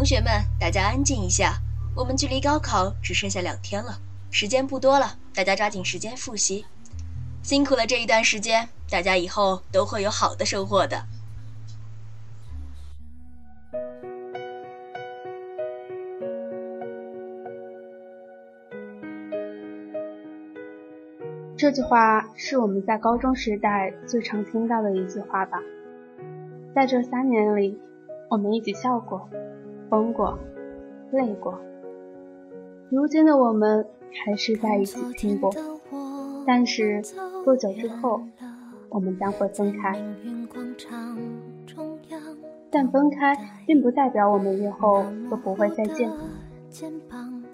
[0.00, 1.58] 同学们，大家安静一下，
[1.94, 3.98] 我们距离高考只剩下两天了，
[4.30, 6.64] 时间不多了，大家抓紧时间复习。
[7.42, 11.04] 辛苦了这一段时间，大家以后都会有好的收获的。
[21.58, 25.58] 这句话是我们在高中时代最常听到的一句话吧。
[26.74, 27.78] 在这三年里，
[28.30, 29.28] 我们一起笑过、
[29.90, 30.38] 疯过、
[31.10, 31.60] 累过。
[32.88, 33.84] 如今的我们
[34.24, 35.52] 还是在一起拼搏，
[36.46, 37.02] 但是
[37.44, 38.22] 不久之后，
[38.88, 40.00] 我们将会分开。
[42.70, 43.36] 但分开
[43.66, 46.08] 并不代表我们以后都不会再见。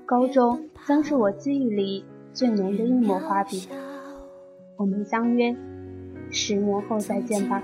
[0.05, 3.67] 高中将是我记忆里最浓的一抹画笔。
[4.77, 5.57] 我们相约，
[6.31, 7.63] 十年后再见吧。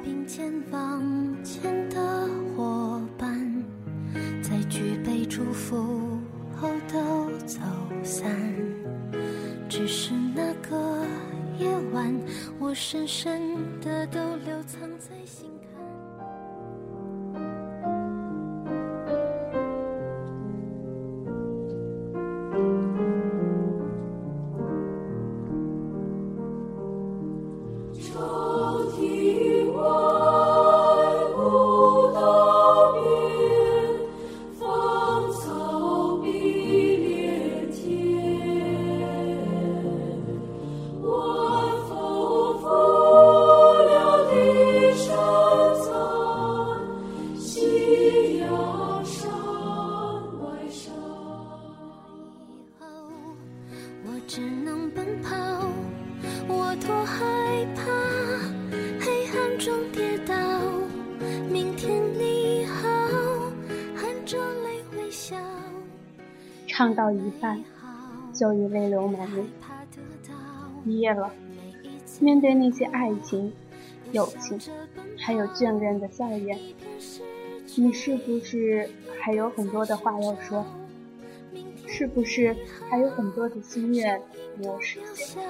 [4.62, 6.20] 一句被祝福
[6.56, 7.58] 后都走
[8.04, 8.30] 散，
[9.68, 11.04] 只是那个
[11.58, 12.14] 夜晚，
[12.60, 15.50] 我深深的都留藏在心。
[66.82, 67.62] 唱到一半，
[68.34, 69.46] 就已泪流满面。
[70.84, 71.30] 毕业了，
[72.18, 73.52] 面对那些爱情、
[74.10, 74.58] 友情，
[75.16, 76.58] 还有眷恋的笑颜，
[77.76, 80.66] 你是不是还有很多的话要说？
[81.86, 82.56] 是不是
[82.90, 84.20] 还有很多的心愿
[84.58, 85.40] 没有实现？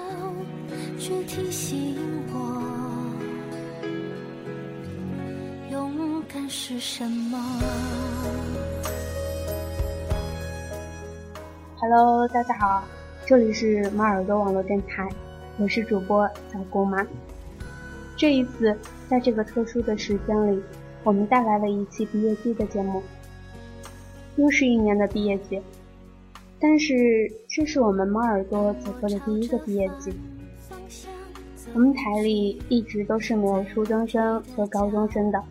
[5.70, 7.38] 勇敢是什么
[11.82, 12.84] ？Hello，大家好，
[13.26, 15.08] 这里是猫耳朵网络电台，
[15.58, 17.04] 我是主播小姑妈。
[18.16, 18.78] 这一次，
[19.08, 20.62] 在这个特殊的时间里，
[21.02, 23.02] 我们带来了一期毕业季的节目。
[24.36, 25.60] 又是一年的毕业季，
[26.60, 30.14] 但是这是我们猫耳朵走过的第一个毕业季。
[31.74, 35.42] 我们台里一直都是没有初中生和高中生的，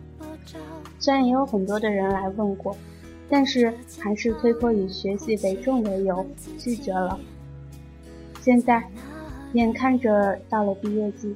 [0.98, 2.74] 虽然也有很多的人来问过。
[3.32, 6.26] 但是还是推脱以学习为重为由
[6.58, 7.18] 拒绝了。
[8.42, 8.86] 现在
[9.54, 11.34] 眼看着到了毕业季，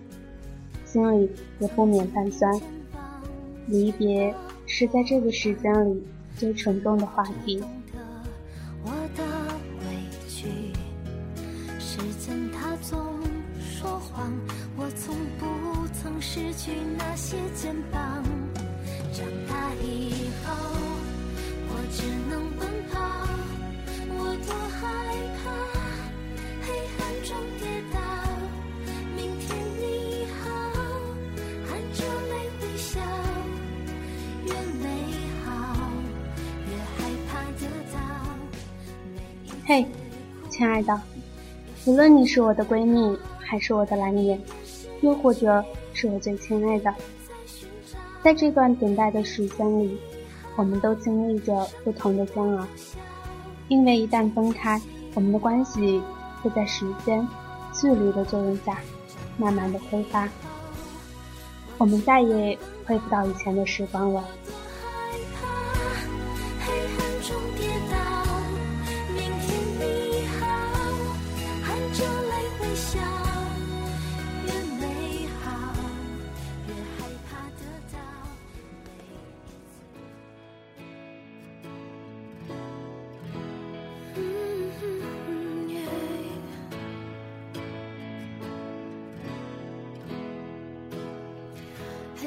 [0.85, 2.61] 心里也不免泛酸。
[3.67, 4.35] 离别
[4.67, 7.65] 是在这个时间里最沉重的话题。
[11.79, 12.99] 时间它总
[13.59, 14.31] 说谎，
[14.77, 18.23] 我从不曾失去那些肩膀。
[39.69, 39.85] 嘿，
[40.49, 40.97] 亲爱的，
[41.87, 44.41] 无论你是我的闺蜜，还是我的蓝颜，
[45.01, 46.95] 又或者是我最亲爱的，
[48.23, 49.99] 在这段等待的时间里。
[50.55, 52.65] 我们都经历着不同的煎熬，
[53.67, 54.81] 因为一旦分开，
[55.15, 56.01] 我们的关系
[56.41, 57.27] 会在时间、
[57.75, 58.79] 距离的作用下，
[59.37, 60.29] 慢慢的挥发。
[61.77, 64.25] 我们再也回不到以前的时光了。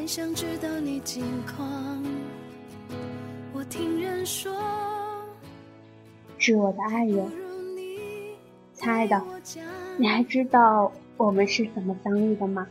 [0.10, 2.04] 想知道你近况，
[3.54, 4.52] 我听人说。
[6.40, 7.32] 致我的爱人，
[8.74, 9.22] 亲爱的，
[9.98, 12.66] 你还知道我们是怎么相遇的吗？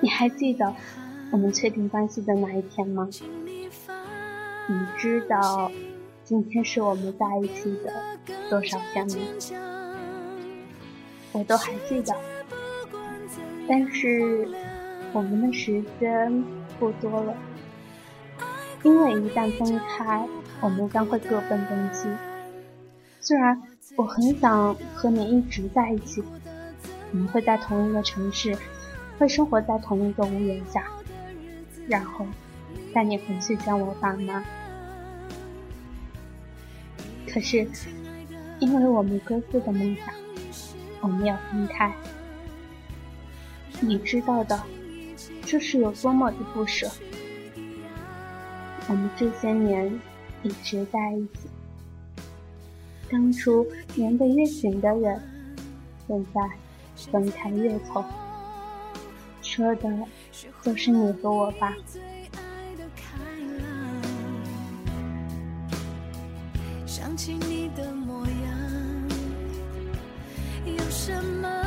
[0.00, 0.74] 你还记得
[1.30, 3.08] 我们确定关系的那一天吗？
[4.66, 5.70] 你知道
[6.24, 7.92] 今天是我们在一起的
[8.50, 9.16] 多少天吗？
[11.30, 12.12] 我都还记得，
[13.68, 14.48] 但是
[15.12, 16.44] 我们的时间
[16.78, 17.34] 不多了，
[18.82, 20.26] 因为一旦分开，
[20.60, 22.08] 我们将会各奔东西。
[23.20, 23.62] 虽然
[23.96, 26.24] 我很想和你一直在一起，
[27.12, 28.56] 我们会在同一个城市，
[29.18, 30.84] 会生活在同一个屋檐下，
[31.86, 32.26] 然后
[32.94, 34.42] 带你回去见我爸妈。
[37.28, 37.68] 可是，
[38.60, 40.14] 因为我们各自的梦想，
[41.02, 41.92] 我们要分开。
[43.80, 44.58] 你知道的，
[45.52, 46.90] 这是有多么的不舍。
[48.88, 50.00] 我们这些年
[50.42, 51.40] 一直在一起，
[53.10, 55.20] 当初粘得越紧的人，
[56.08, 56.40] 现在
[57.10, 58.02] 分开越痛。
[59.42, 59.90] 说的
[60.62, 61.76] 就是你和我吧。
[66.86, 68.34] 想起你的模样，
[70.64, 71.61] 有什么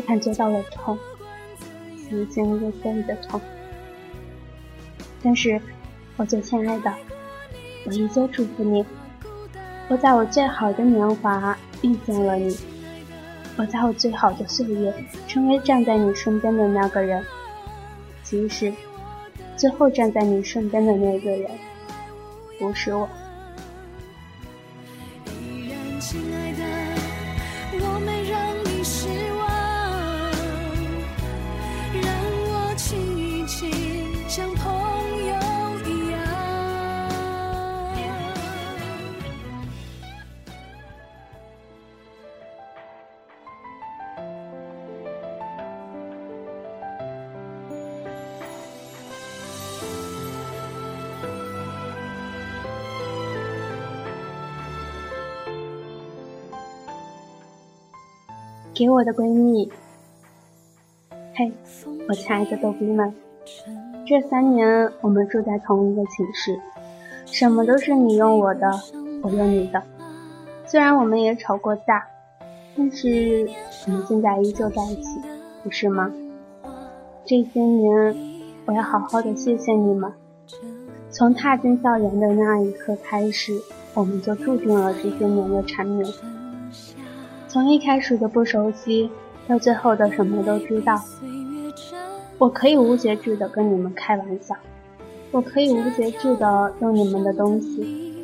[0.00, 0.98] 我感觉到了痛，
[1.94, 3.38] 撕心裂肺的痛。
[5.22, 5.60] 但是，
[6.16, 6.90] 我最亲爱的，
[7.84, 8.82] 我依旧祝福你。
[9.88, 12.56] 我在我最好的年华遇见了你，
[13.58, 14.90] 我在我最好的岁月
[15.28, 17.22] 成为站在你身边的那个人。
[18.22, 18.72] 即使
[19.54, 21.50] 最后站在你身边的那个人
[22.58, 23.06] 不是我。
[58.72, 59.70] 给我的闺蜜，
[61.34, 61.52] 嘿，
[62.08, 63.12] 我亲爱的逗逼们，
[64.06, 66.58] 这三年我们住在同一个寝室，
[67.26, 68.70] 什么都是你用我的，
[69.22, 69.82] 我用你的。
[70.66, 72.06] 虽然我们也吵过架，
[72.76, 73.48] 但是
[73.86, 75.20] 我们现在依旧在一起，
[75.62, 76.10] 不是吗？
[77.26, 78.16] 这些年，
[78.66, 80.10] 我要好好的谢谢你们。
[81.10, 83.52] 从踏进校园的那一刻开始，
[83.94, 86.08] 我们就注定了这些年的缠绵。
[87.52, 89.10] 从一开始的不熟悉，
[89.48, 90.94] 到最后的什么都知道，
[92.38, 94.54] 我可以无节制的跟你们开玩笑，
[95.32, 98.14] 我可以无节制的用你们的东西，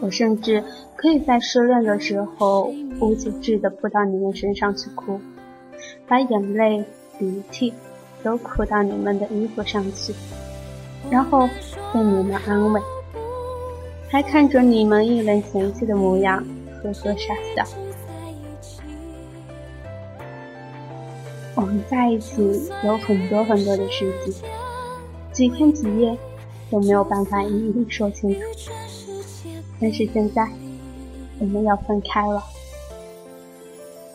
[0.00, 0.62] 我甚至
[0.94, 5.20] 可以在失恋的时候无节制的扑到你们身上去哭，
[6.06, 6.84] 把眼泪、
[7.18, 7.74] 鼻涕
[8.22, 10.14] 都哭到你们的衣服上去，
[11.10, 11.48] 然后
[11.92, 12.80] 被你们安慰，
[14.08, 16.38] 还看着你们一脸嫌弃的模样，
[16.84, 17.89] 呵呵傻笑。
[21.60, 22.40] 我们在一起
[22.86, 24.34] 有很多很多的事情，
[25.30, 26.16] 几天几夜
[26.70, 28.40] 都没有办法一一说清楚。
[29.78, 30.48] 但是现在
[31.38, 32.42] 我们要分开了，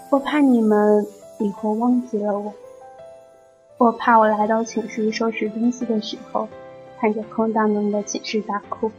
[0.10, 1.06] 我怕你们
[1.40, 2.52] 以后忘记了我，
[3.78, 6.50] 我怕我来到寝室收拾东西的时候，
[7.00, 8.92] 看着空荡荡的寝室大哭，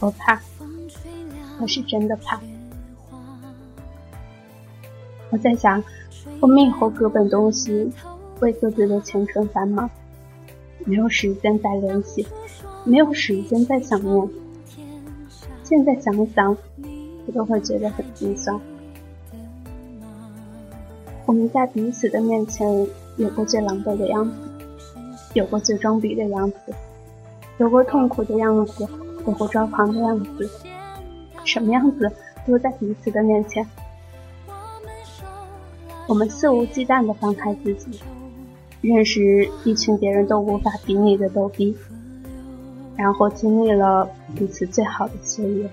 [0.00, 0.40] 我怕，
[1.60, 2.40] 我是真的怕。
[5.30, 5.82] 我在想。
[6.40, 7.90] 我们以后各奔东西，
[8.40, 9.88] 为各自的前程繁忙，
[10.84, 12.26] 没有时间再联系，
[12.84, 14.28] 没有时间再想念。
[15.62, 16.56] 现在想想，
[17.26, 18.58] 我都会觉得很心酸。
[21.26, 24.32] 我们在彼此的面前有过最狼狈的样子，
[25.34, 26.56] 有过最装逼的样子，
[27.58, 28.86] 有过痛苦的样子，
[29.26, 30.50] 有过抓狂的样子，
[31.44, 32.10] 什么样子
[32.46, 33.66] 都在彼此的面前。
[36.10, 38.00] 我们肆无忌惮地放开自己，
[38.80, 41.72] 认识一群别人都无法比拟的逗逼，
[42.96, 45.70] 然后经历了彼此最好的岁月。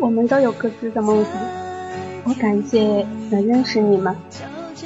[0.00, 1.32] 我们都有各自的梦想。
[2.24, 4.16] 我感谢能认识你们，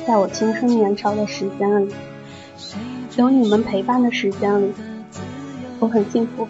[0.04, 1.94] 在我青春年少的时间里，
[3.16, 4.72] 有你们陪伴的时间里，
[5.78, 6.48] 我很幸福。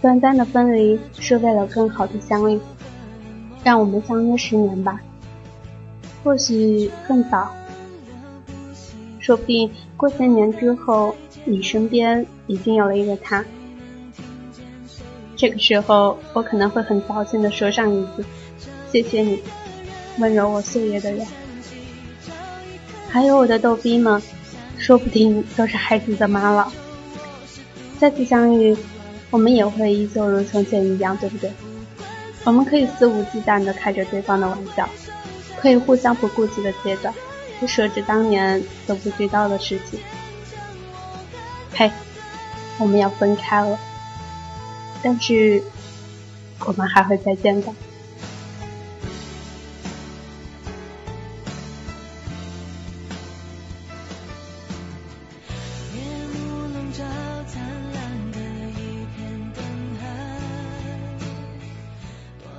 [0.00, 2.58] 短暂的分离是为了更好的相遇，
[3.62, 5.00] 让我们相约十年吧，
[6.22, 7.50] 或许更早。
[9.24, 11.16] 说不定过些年之后，
[11.46, 13.42] 你身边已经有了一个他。
[15.34, 18.24] 这个时候，我可能会很高兴的说上一句
[18.92, 19.42] ：“谢谢你，
[20.18, 21.26] 温柔我岁月的人。”
[23.08, 24.20] 还有我的逗逼们，
[24.76, 26.70] 说不定都是孩子的妈了。
[27.98, 28.76] 再次相遇，
[29.30, 31.50] 我们也会依旧如从前一样，对不对？
[32.44, 34.86] 我们可以肆无忌惮的开着对方的玩笑，
[35.58, 37.14] 可以互相不顾忌的切断。
[37.64, 39.98] 不说着当年都不知道的事情。
[41.72, 41.90] 嘿，
[42.78, 43.78] 我们要分开了，
[45.02, 45.62] 但是
[46.66, 47.72] 我们还会再见的。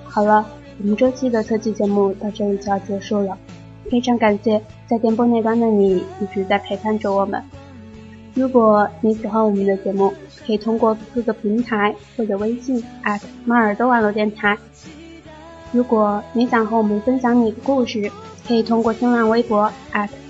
[0.10, 0.44] 好了，
[0.80, 3.38] 我们这期的特辑节目到这里就要结束了。
[3.90, 7.42] 非常感谢在电波那端的你一直在陪伴着我们。
[8.34, 10.14] 如果你喜欢我们的节目，
[10.46, 12.84] 可以通过各个平台或者微信
[13.46, 14.58] 马耳朵网络电台。
[15.72, 18.12] 如果你想和我们分享你的故事，
[18.48, 19.72] 可以通过新浪微博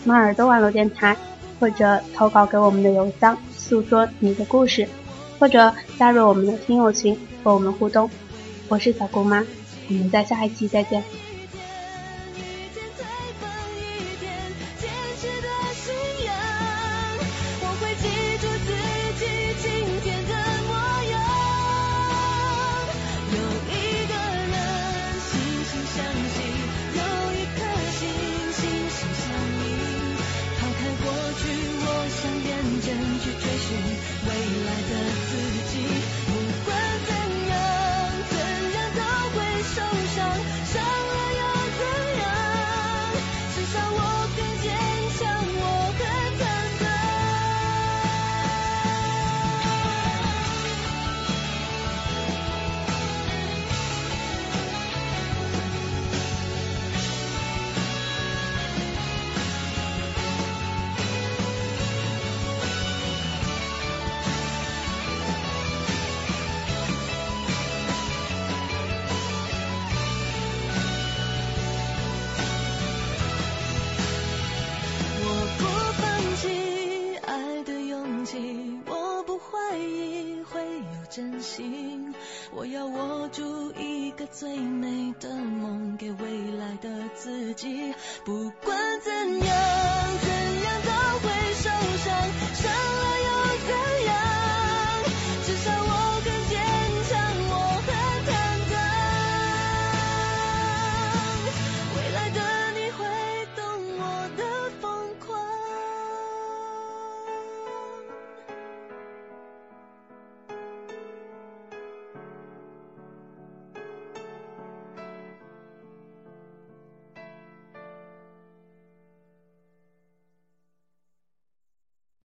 [0.04, 1.16] 马耳朵网络电台，
[1.60, 4.88] 或者投稿给我们的邮箱诉说你的故事，
[5.40, 8.10] 或者加入我们的听友群和我们互动。
[8.70, 9.44] 我是小姑妈，
[9.90, 11.04] 我们在下一期再见。